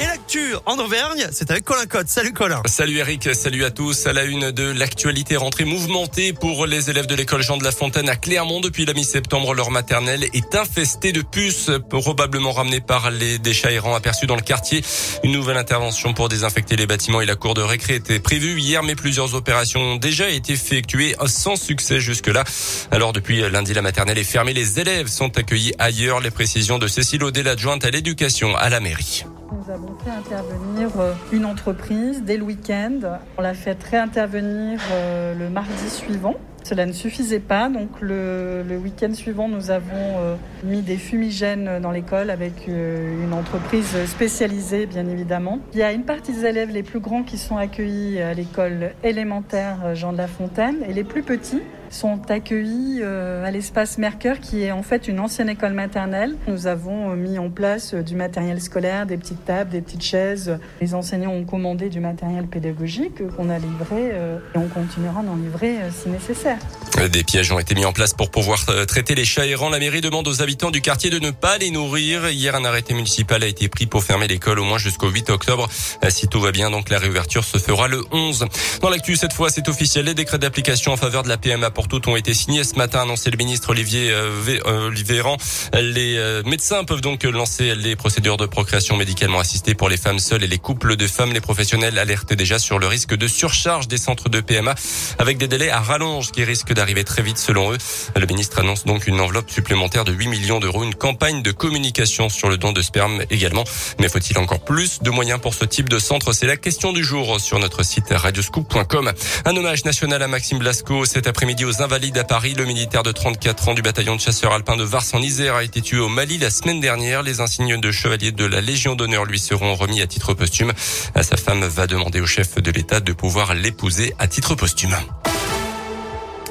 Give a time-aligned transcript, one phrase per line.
[0.00, 2.08] Et l'actu en Auvergne, c'est avec Colin Cotte.
[2.08, 2.62] Salut Colin.
[2.66, 4.06] Salut Eric, salut à tous.
[4.06, 7.70] À la une de l'actualité, rentrée mouvementée pour les élèves de l'école Jean de la
[7.70, 8.60] Fontaine à Clermont.
[8.60, 13.94] Depuis la mi-septembre, leur maternelle est infestée de puces, probablement ramenées par les déchets errants
[13.94, 14.82] aperçus dans le quartier.
[15.22, 18.82] Une nouvelle intervention pour désinfecter les bâtiments et la cour de récré était prévue hier,
[18.82, 22.42] mais plusieurs opérations ont déjà été effectuées sans succès jusque-là.
[22.90, 24.54] Alors depuis lundi, la maternelle est fermée.
[24.54, 26.18] Les élèves sont accueillis ailleurs.
[26.18, 29.24] Les précisions de Cécile Audet, l'adjointe à l'éducation à la mairie.
[29.66, 32.98] Nous avons fait intervenir euh, une entreprise dès le week-end.
[33.38, 36.34] On l'a fait réintervenir euh, le mardi suivant.
[36.64, 41.90] Cela ne suffisait pas, donc le, week-end suivant, nous avons euh, mis des fumigènes dans
[41.90, 45.58] l'école avec une entreprise spécialisée, bien évidemment.
[45.74, 48.92] Il y a une partie des élèves les plus grands qui sont accueillis à l'école
[49.02, 54.62] élémentaire Jean de la Fontaine et les plus petits sont accueillis à l'espace Mercure, qui
[54.62, 56.34] est en fait une ancienne école maternelle.
[56.48, 60.58] Nous avons mis en place du matériel scolaire, des petites tables, des petites chaises.
[60.80, 64.08] Les enseignants ont commandé du matériel pédagogique qu'on a livré
[64.54, 66.53] et on continuera d'en livrer si nécessaire.
[66.54, 66.93] Bora?
[67.02, 69.68] Des pièges ont été mis en place pour pouvoir traiter les chats errants.
[69.68, 72.28] La mairie demande aux habitants du quartier de ne pas les nourrir.
[72.28, 75.68] Hier, un arrêté municipal a été pris pour fermer l'école au moins jusqu'au 8 octobre.
[76.08, 78.46] Si tout va bien, donc la réouverture se fera le 11.
[78.80, 80.06] Dans l'actu, cette fois, c'est officiel.
[80.06, 83.02] Les décrets d'application en faveur de la PMA pour toutes ont été signés ce matin,
[83.02, 85.36] annoncé le ministre Olivier euh, Véran.
[85.74, 90.20] Les euh, médecins peuvent donc lancer les procédures de procréation médicalement assistée pour les femmes
[90.20, 91.32] seules et les couples de femmes.
[91.32, 94.74] Les professionnels alertaient déjà sur le risque de surcharge des centres de PMA
[95.18, 97.78] avec des délais à rallonge qui risquent d'arriver très vite selon eux.
[98.16, 102.28] Le ministre annonce donc une enveloppe supplémentaire de 8 millions d'euros, une campagne de communication
[102.28, 103.64] sur le don de sperme également.
[104.00, 106.32] Mais faut-il encore plus de moyens pour ce type de centre?
[106.32, 109.12] C'est la question du jour sur notre site radioscoop.com.
[109.44, 112.54] Un hommage national à Maxime Blasco cet après-midi aux Invalides à Paris.
[112.54, 115.64] Le militaire de 34 ans du bataillon de chasseurs alpins de Vars en Isère a
[115.64, 117.22] été tué au Mali la semaine dernière.
[117.22, 120.72] Les insignes de chevalier de la Légion d'honneur lui seront remis à titre posthume.
[121.14, 124.96] Sa femme va demander au chef de l'État de pouvoir l'épouser à titre posthume.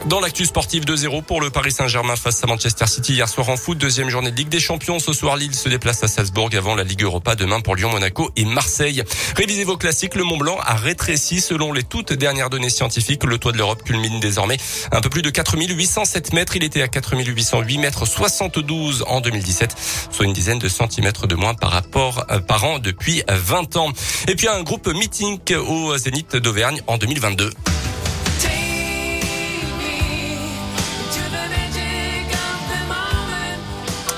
[0.08, 3.56] Dans l'actu sportive 2-0 pour le Paris Saint-Germain face à Manchester City hier soir en
[3.56, 5.00] foot, deuxième journée de Ligue des Champions.
[5.00, 8.30] Ce soir, Lille se déplace à Salzbourg avant la Ligue Europa demain pour Lyon, Monaco
[8.36, 9.02] et Marseille.
[9.38, 13.24] Révisez vos classiques, le Mont Blanc a rétréci selon les toutes dernières données scientifiques.
[13.24, 14.58] Le toit de l'Europe culmine désormais
[14.92, 16.58] un peu plus de 4807 mètres.
[16.58, 19.76] Il était à 4808 mètres 72 en 2017,
[20.12, 23.94] soit une dizaine de centimètres de moins par rapport euh, par an depuis 20 ans.
[24.28, 27.52] Et puis un groupe meeting au Zénith d'Auvergne en 2022.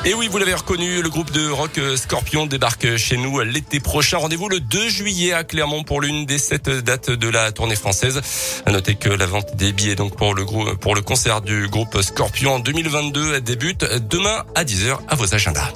[0.08, 4.18] Et oui, vous l'avez reconnu, le groupe de rock Scorpion débarque chez nous l'été prochain.
[4.18, 8.22] Rendez-vous le 2 juillet à Clermont pour l'une des sept dates de la tournée française.
[8.68, 10.46] À noter que la vente des billets donc pour le
[10.76, 15.74] pour le concert du groupe Scorpion en 2022 débute demain à 10h à vos agendas.